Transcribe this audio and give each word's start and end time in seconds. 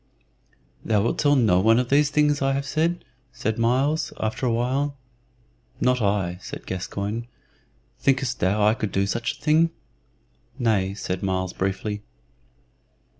"Thou 0.83 0.99
wilt 1.03 1.19
tell 1.19 1.35
no 1.35 1.59
one 1.59 1.77
of 1.77 1.89
these 1.89 2.09
things 2.09 2.39
that 2.39 2.45
I 2.47 2.53
have 2.53 2.65
said?" 2.65 3.05
said 3.31 3.59
Myles, 3.59 4.11
after 4.19 4.47
a 4.47 4.51
while. 4.51 4.97
"Not 5.79 6.01
I," 6.01 6.37
said 6.41 6.65
Gascoyne. 6.65 7.27
"Thinkest 7.99 8.39
thou 8.39 8.65
I 8.65 8.73
could 8.73 8.91
do 8.91 9.05
such 9.05 9.33
a 9.37 9.41
thing?" 9.43 9.69
"Nay," 10.57 10.95
said 10.95 11.21
Myles, 11.21 11.53
briefly. 11.53 12.01